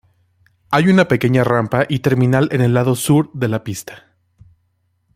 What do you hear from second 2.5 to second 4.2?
en el lado sur de la pista.